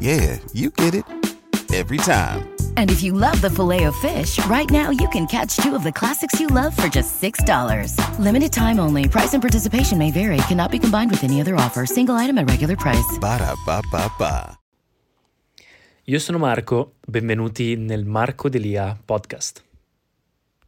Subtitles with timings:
[0.00, 1.04] yeah, you get it
[1.74, 2.48] every time.
[2.76, 5.82] And if you love the filet of fish, right now you can catch two of
[5.82, 7.98] the classics you love for just $6.
[8.20, 9.08] Limited time only.
[9.08, 10.36] Price and participation may vary.
[10.48, 11.84] Cannot be combined with any other offer.
[11.86, 13.18] Single item at regular price.
[13.20, 14.58] Ba da ba ba ba.
[16.06, 19.64] Io sono Marco, benvenuti nel Marco Delia podcast.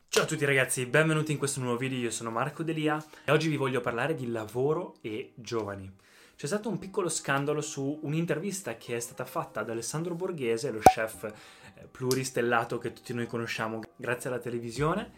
[0.09, 1.99] Ciao a tutti ragazzi, benvenuti in questo nuovo video.
[1.99, 5.93] Io sono Marco Delia e oggi vi voglio parlare di lavoro e giovani.
[6.37, 10.81] C'è stato un piccolo scandalo su un'intervista che è stata fatta da Alessandro Borghese, lo
[10.81, 15.12] chef eh, pluristellato che tutti noi conosciamo grazie alla televisione,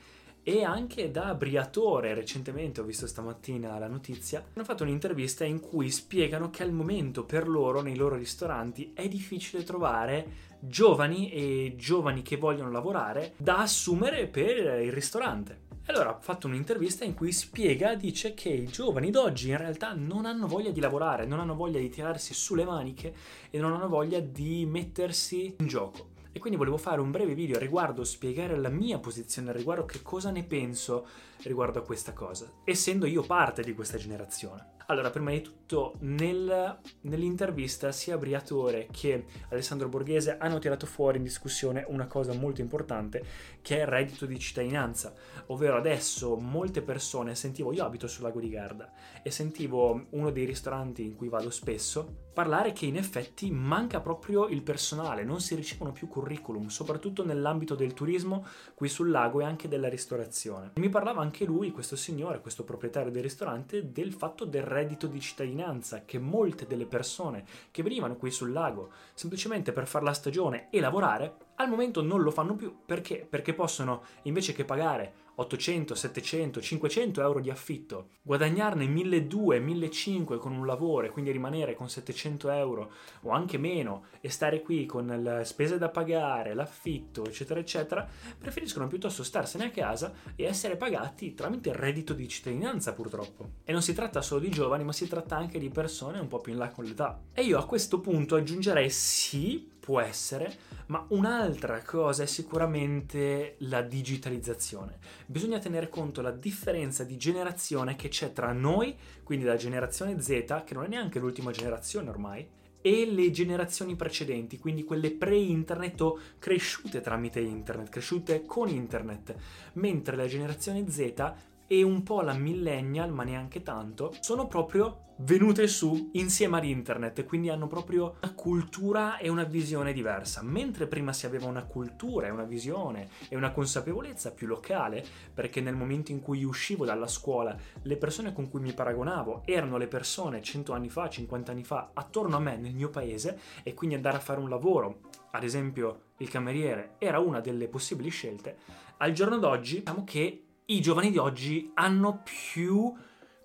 [0.45, 5.91] e anche da Briatore, recentemente ho visto stamattina la notizia, hanno fatto un'intervista in cui
[5.91, 12.23] spiegano che al momento per loro, nei loro ristoranti, è difficile trovare giovani e giovani
[12.23, 15.67] che vogliono lavorare da assumere per il ristorante.
[15.89, 20.27] Allora ha fatto un'intervista in cui spiega, dice che i giovani d'oggi in realtà non
[20.27, 23.15] hanno voglia di lavorare, non hanno voglia di tirarsi sulle maniche
[23.49, 26.11] e non hanno voglia di mettersi in gioco.
[26.31, 30.31] E quindi volevo fare un breve video riguardo, spiegare la mia posizione riguardo, che cosa
[30.31, 31.07] ne penso
[31.45, 34.78] riguardo a questa cosa, essendo io parte di questa generazione.
[34.91, 41.25] Allora, prima di tutto, nel, nell'intervista sia Briatore che Alessandro Borghese hanno tirato fuori in
[41.25, 43.23] discussione una cosa molto importante,
[43.61, 45.13] che è il reddito di cittadinanza.
[45.49, 48.91] Ovvero adesso molte persone, sentivo, io abito sul lago di Garda,
[49.23, 54.47] e sentivo uno dei ristoranti in cui vado spesso parlare che in effetti manca proprio
[54.47, 59.45] il personale, non si ricevono più curriculum, soprattutto nell'ambito del turismo qui sul lago e
[59.45, 60.71] anche della ristorazione.
[60.77, 65.21] Mi parlava anche lui, questo signore, questo proprietario del ristorante, del fatto del reddito di
[65.21, 70.69] cittadinanza, che molte delle persone che venivano qui sul lago semplicemente per fare la stagione
[70.71, 72.79] e lavorare, al momento non lo fanno più.
[72.85, 73.27] Perché?
[73.29, 80.53] Perché possono, invece che pagare 800, 700, 500 euro di affitto, guadagnarne 1200, 1500 con
[80.53, 85.07] un lavoro e quindi rimanere con 700 euro o anche meno e stare qui con
[85.07, 88.07] le spese da pagare, l'affitto, eccetera, eccetera,
[88.37, 93.51] preferiscono piuttosto starsene a casa e essere pagati tramite il reddito di cittadinanza, purtroppo.
[93.65, 96.41] E non si tratta solo di giovani, ma si tratta anche di persone un po'
[96.41, 97.21] più in là con l'età.
[97.33, 100.55] E io a questo punto aggiungerei sì, può essere,
[100.89, 104.99] ma un'altra cosa è sicuramente la digitalizzazione.
[105.25, 110.65] Bisogna tenere conto della differenza di generazione che c'è tra noi, quindi la generazione Z,
[110.67, 112.47] che non è neanche l'ultima generazione ormai,
[112.83, 119.35] e le generazioni precedenti, quindi quelle pre-internet o cresciute tramite internet, cresciute con internet,
[119.73, 121.33] mentre la generazione Z
[121.69, 127.25] e un po' la millennial, ma neanche tanto, sono proprio venute su insieme ad internet,
[127.25, 130.43] quindi hanno proprio una cultura e una visione diversa.
[130.43, 135.61] Mentre prima si aveva una cultura e una visione e una consapevolezza più locale, perché
[135.61, 139.89] nel momento in cui uscivo dalla scuola, le persone con cui mi paragonavo erano le
[139.89, 143.97] persone 100 anni fa, 50 anni fa, attorno a me nel mio paese, e quindi
[143.97, 145.01] andare a fare un lavoro,
[145.33, 148.57] ad esempio il cameriere, era una delle possibili scelte.
[148.99, 152.93] Al giorno d'oggi, diciamo che i giovani di oggi hanno più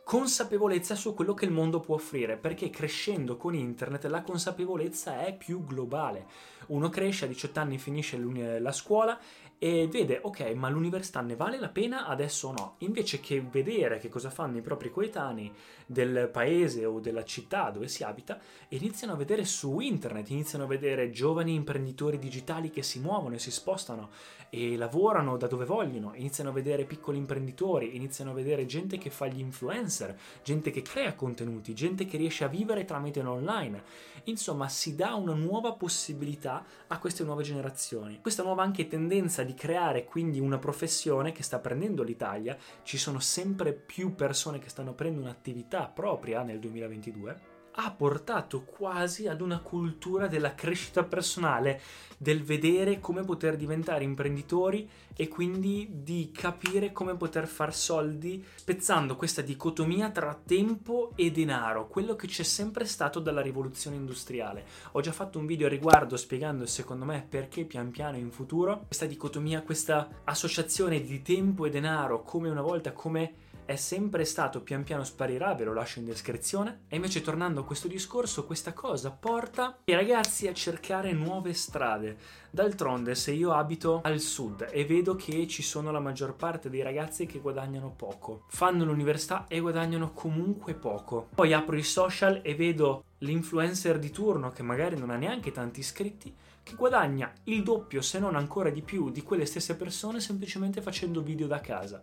[0.04, 5.34] consapevolezza su quello che il mondo può offrire, perché crescendo con internet la consapevolezza è
[5.34, 6.28] più globale.
[6.68, 8.18] Uno cresce a 18 anni, finisce
[8.60, 9.18] la scuola
[9.63, 12.75] e vede, ok, ma l'università ne vale la pena adesso o no?
[12.80, 15.50] Invece che vedere che cosa fanno i propri coetanei
[15.86, 20.68] del paese o della città dove si abita, iniziano a vedere su internet, iniziano a
[20.68, 24.10] vedere giovani imprenditori digitali che si muovono e si spostano
[24.50, 29.10] e lavorano da dove vogliono, iniziano a vedere piccoli imprenditori, iniziano a vedere gente che
[29.10, 33.81] fa gli influencer gente che crea contenuti, gente che riesce a vivere tramite l'online.
[34.25, 38.19] Insomma, si dà una nuova possibilità a queste nuove generazioni.
[38.21, 43.20] Questa nuova anche tendenza di creare quindi una professione che sta prendendo l'Italia, ci sono
[43.20, 49.60] sempre più persone che stanno prendendo un'attività propria nel 2022 ha portato quasi ad una
[49.60, 51.81] cultura della crescita personale,
[52.18, 59.16] del vedere come poter diventare imprenditori e quindi di capire come poter far soldi, spezzando
[59.16, 64.66] questa dicotomia tra tempo e denaro, quello che c'è sempre stato dalla rivoluzione industriale.
[64.92, 68.84] Ho già fatto un video a riguardo spiegando secondo me perché pian piano in futuro
[68.86, 74.62] questa dicotomia, questa associazione di tempo e denaro come una volta come è sempre stato
[74.62, 76.81] pian piano sparirà, ve lo lascio in descrizione.
[76.88, 82.18] E invece tornando a questo discorso, questa cosa porta i ragazzi a cercare nuove strade.
[82.50, 86.83] D'altronde, se io abito al sud e vedo che ci sono la maggior parte dei
[86.83, 91.30] ragazzi che guadagnano poco, fanno l'università e guadagnano comunque poco.
[91.33, 95.80] Poi apro i social e vedo l'influencer di turno che magari non ha neanche tanti
[95.80, 100.81] iscritti che guadagna il doppio se non ancora di più di quelle stesse persone semplicemente
[100.81, 102.01] facendo video da casa.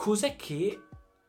[0.00, 0.82] Cos'è che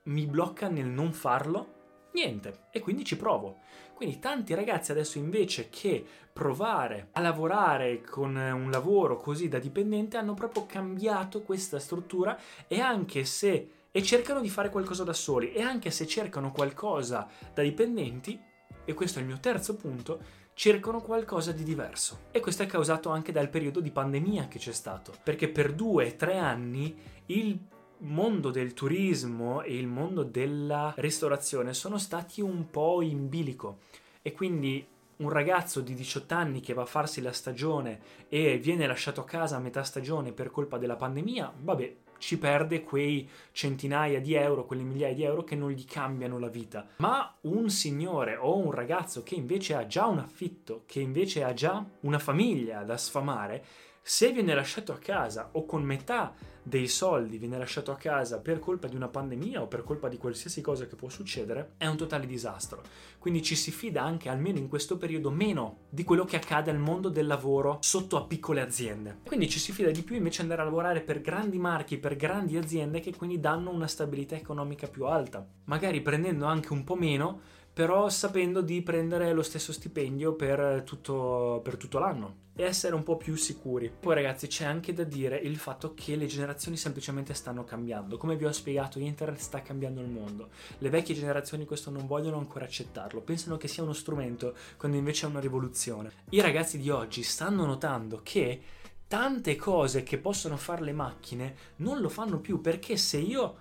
[0.03, 2.09] mi blocca nel non farlo?
[2.13, 3.57] Niente, e quindi ci provo.
[3.93, 6.01] Quindi tanti ragazzi adesso invece che
[6.31, 12.79] provare a lavorare con un lavoro così da dipendente hanno proprio cambiato questa struttura e
[12.79, 17.63] anche se e cercano di fare qualcosa da soli e anche se cercano qualcosa da
[17.63, 18.39] dipendenti,
[18.85, 20.21] e questo è il mio terzo punto,
[20.53, 22.27] cercano qualcosa di diverso.
[22.31, 26.15] E questo è causato anche dal periodo di pandemia che c'è stato, perché per due
[26.15, 27.59] tre anni il
[28.01, 33.79] mondo del turismo e il mondo della ristorazione sono stati un po' in bilico
[34.21, 34.85] e quindi
[35.17, 39.25] un ragazzo di 18 anni che va a farsi la stagione e viene lasciato a
[39.25, 44.65] casa a metà stagione per colpa della pandemia, vabbè, ci perde quei centinaia di euro,
[44.65, 46.87] quelle migliaia di euro che non gli cambiano la vita.
[46.97, 51.53] Ma un signore o un ragazzo che invece ha già un affitto, che invece ha
[51.53, 53.65] già una famiglia da sfamare,
[54.03, 56.33] se viene lasciato a casa o con metà
[56.63, 60.17] dei soldi viene lasciato a casa per colpa di una pandemia o per colpa di
[60.17, 62.83] qualsiasi cosa che può succedere, è un totale disastro.
[63.17, 66.77] Quindi ci si fida anche, almeno in questo periodo, meno di quello che accade al
[66.77, 69.19] mondo del lavoro sotto a piccole aziende.
[69.25, 72.57] Quindi ci si fida di più invece andare a lavorare per grandi marchi, per grandi
[72.57, 75.45] aziende che quindi danno una stabilità economica più alta.
[75.65, 81.61] Magari prendendo anche un po' meno però sapendo di prendere lo stesso stipendio per tutto,
[81.63, 83.91] per tutto l'anno e essere un po' più sicuri.
[83.97, 88.17] Poi ragazzi c'è anche da dire il fatto che le generazioni semplicemente stanno cambiando.
[88.17, 90.49] Come vi ho spiegato, internet sta cambiando il mondo.
[90.79, 95.25] Le vecchie generazioni questo non vogliono ancora accettarlo, pensano che sia uno strumento quando invece
[95.25, 96.11] è una rivoluzione.
[96.29, 98.61] I ragazzi di oggi stanno notando che
[99.07, 103.60] tante cose che possono fare le macchine non lo fanno più perché se io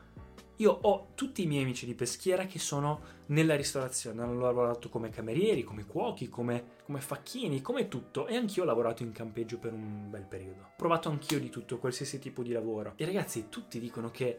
[0.61, 5.09] io ho tutti i miei amici di peschiera che sono nella ristorazione, hanno lavorato come
[5.09, 9.73] camerieri, come cuochi, come, come facchini, come tutto e anch'io ho lavorato in campeggio per
[9.73, 10.61] un bel periodo.
[10.63, 12.93] Ho provato anch'io di tutto, qualsiasi tipo di lavoro.
[12.97, 14.39] E ragazzi, tutti dicono che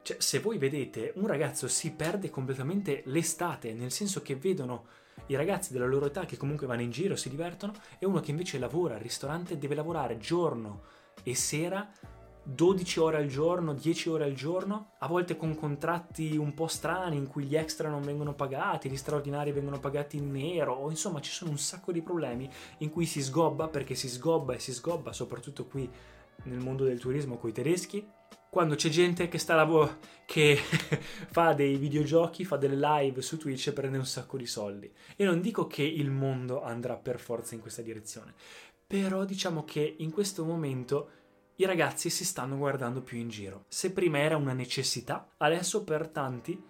[0.00, 4.86] cioè, se voi vedete un ragazzo si perde completamente l'estate, nel senso che vedono
[5.26, 8.30] i ragazzi della loro età che comunque vanno in giro, si divertono, e uno che
[8.30, 10.84] invece lavora al ristorante deve lavorare giorno
[11.22, 11.92] e sera
[12.50, 17.18] 12 ore al giorno, 10 ore al giorno, a volte con contratti un po' strani
[17.18, 21.30] in cui gli extra non vengono pagati, gli straordinari vengono pagati in nero, insomma ci
[21.30, 22.48] sono un sacco di problemi
[22.78, 25.90] in cui si sgobba perché si sgobba e si sgobba, soprattutto qui
[26.44, 28.08] nel mondo del turismo con i tedeschi.
[28.48, 30.56] Quando c'è gente che sta lavoro che
[31.30, 34.90] fa dei videogiochi, fa delle live su Twitch e prende un sacco di soldi.
[35.16, 38.32] E non dico che il mondo andrà per forza in questa direzione,
[38.86, 41.10] però diciamo che in questo momento
[41.60, 43.64] i ragazzi si stanno guardando più in giro.
[43.66, 46.60] Se prima era una necessità, adesso per tanti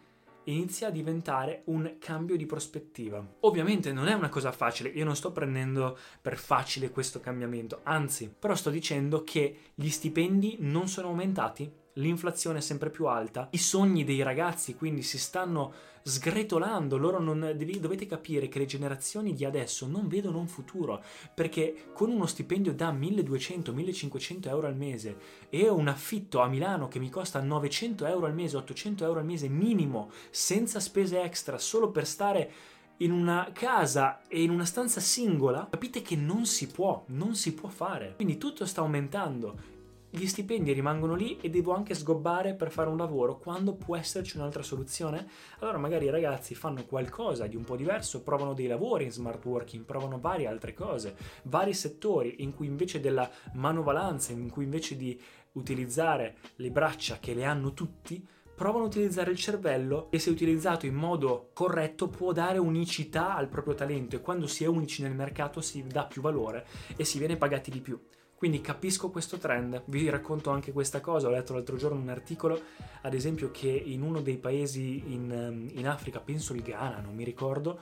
[0.45, 3.23] inizia a diventare un cambio di prospettiva.
[3.40, 8.35] Ovviamente non è una cosa facile, io non sto prendendo per facile questo cambiamento, anzi,
[8.38, 13.59] però sto dicendo che gli stipendi non sono aumentati l'inflazione è sempre più alta, i
[13.59, 15.73] sogni dei ragazzi quindi si stanno
[16.09, 21.02] sgretolando, loro non dovete capire che le generazioni di adesso non vedono un futuro,
[21.35, 25.16] perché con uno stipendio da 1200-1500 euro al mese
[25.50, 29.26] e un affitto a Milano che mi costa 900 euro al mese, 800 euro al
[29.26, 32.50] mese minimo, senza spese extra, solo per stare
[32.99, 37.54] in una casa e in una stanza singola, capite che non si può, non si
[37.54, 38.14] può fare.
[38.16, 39.77] Quindi tutto sta aumentando
[40.11, 44.38] gli stipendi rimangono lì e devo anche sgobbare per fare un lavoro quando può esserci
[44.38, 45.29] un'altra soluzione?
[45.59, 49.45] Allora magari i ragazzi fanno qualcosa di un po' diverso, provano dei lavori in smart
[49.45, 54.97] working, provano varie altre cose, vari settori in cui invece della manovalanza, in cui invece
[54.97, 55.21] di
[55.53, 58.27] utilizzare le braccia che le hanno tutti,
[58.59, 63.49] provano a utilizzare il cervello e se utilizzato in modo corretto può dare unicità al
[63.49, 67.19] proprio talento e quando si è unici nel mercato si dà più valore e si
[67.19, 68.00] viene pagati di più.
[68.38, 72.61] Quindi capisco questo trend, vi racconto anche questa cosa, ho letto l'altro giorno un articolo,
[73.02, 77.16] ad esempio, che in uno dei paesi in, ehm, in Africa, penso il Ghana, non
[77.16, 77.80] mi ricordo,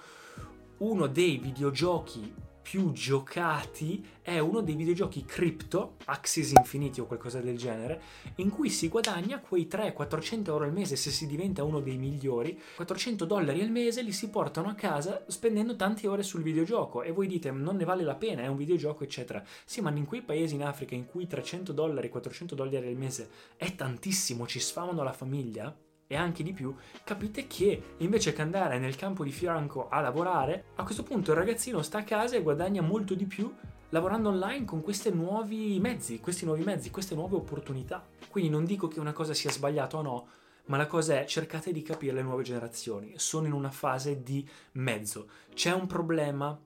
[0.78, 2.32] uno dei videogiochi
[2.68, 8.02] più giocati è uno dei videogiochi cripto, Axis Infinity o qualcosa del genere,
[8.37, 12.61] in cui si guadagna quei 300-400 euro al mese se si diventa uno dei migliori,
[12.75, 17.12] 400 dollari al mese li si portano a casa spendendo tante ore sul videogioco e
[17.12, 19.44] voi dite non ne vale la pena, è un videogioco eccetera.
[19.64, 23.30] Sì, ma in quei paesi in Africa in cui 300 dollari, 400 dollari al mese
[23.54, 25.73] è tantissimo, ci sfamano la famiglia,
[26.06, 30.66] e anche di più, capite che invece che andare nel campo di fianco a lavorare,
[30.76, 33.52] a questo punto il ragazzino sta a casa e guadagna molto di più
[33.90, 38.04] lavorando online con questi nuovi mezzi, questi nuovi mezzi, queste nuove opportunità.
[38.28, 40.28] Quindi non dico che una cosa sia sbagliata o no,
[40.66, 44.46] ma la cosa è cercate di capire le nuove generazioni, sono in una fase di
[44.72, 45.28] mezzo.
[45.54, 46.58] C'è un problema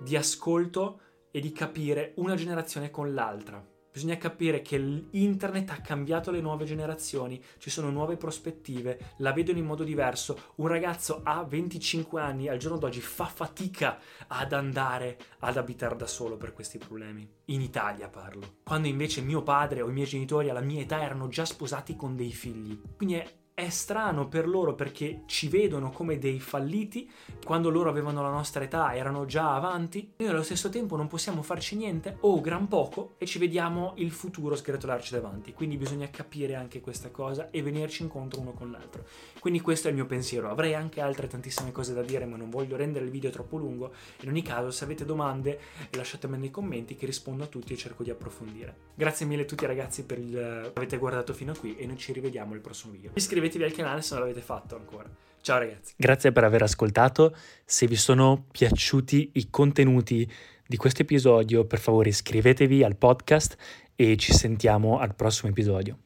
[0.00, 3.64] di ascolto e di capire una generazione con l'altra.
[3.92, 9.58] Bisogna capire che l'internet ha cambiato le nuove generazioni, ci sono nuove prospettive, la vedono
[9.58, 10.52] in modo diverso.
[10.56, 16.06] Un ragazzo a 25 anni al giorno d'oggi fa fatica ad andare ad abitare da
[16.06, 17.28] solo per questi problemi.
[17.46, 18.58] In Italia parlo.
[18.64, 22.14] Quando invece mio padre o i miei genitori alla mia età erano già sposati con
[22.14, 22.80] dei figli.
[22.96, 23.26] Quindi è
[23.58, 27.10] è strano per loro perché ci vedono come dei falliti
[27.44, 30.12] quando loro avevano la nostra età erano già avanti.
[30.18, 34.12] Noi allo stesso tempo non possiamo farci niente o gran poco e ci vediamo il
[34.12, 35.54] futuro sgretolarci davanti.
[35.54, 39.04] Quindi bisogna capire anche questa cosa e venirci incontro uno con l'altro.
[39.40, 40.50] Quindi questo è il mio pensiero.
[40.50, 43.92] Avrei anche altre tantissime cose da dire ma non voglio rendere il video troppo lungo.
[44.20, 45.58] In ogni caso se avete domande
[45.90, 48.92] lasciatemele nei commenti che rispondo a tutti e cerco di approfondire.
[48.94, 52.12] Grazie mille a tutti ragazzi per il avete guardato fino a qui e noi ci
[52.12, 53.10] rivediamo al prossimo video.
[53.14, 55.08] Iscrivetevi iscrivetevi al canale se non l'avete fatto ancora.
[55.40, 55.94] Ciao ragazzi.
[55.96, 57.34] Grazie per aver ascoltato.
[57.64, 60.30] Se vi sono piaciuti i contenuti
[60.66, 63.56] di questo episodio, per favore iscrivetevi al podcast
[63.96, 65.98] e ci sentiamo al prossimo episodio.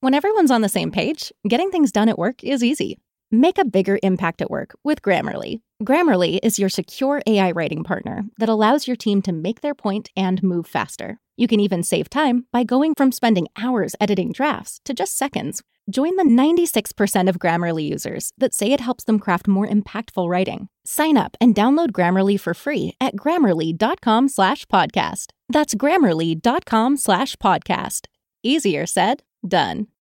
[0.00, 2.98] When everyone's on the same page, getting things done at work is easy.
[3.30, 5.60] Make a bigger impact at work with Grammarly.
[5.82, 10.10] Grammarly is your secure AI writing partner that allows your team to make their point
[10.16, 11.20] and move faster.
[11.36, 15.62] You can even save time by going from spending hours editing drafts to just seconds
[15.90, 20.68] Join the 96% of Grammarly users that say it helps them craft more impactful writing.
[20.84, 25.32] Sign up and download Grammarly for free at grammarly.com slash podcast.
[25.48, 28.06] That's grammarly.com slash podcast.
[28.44, 29.88] Easier said, done.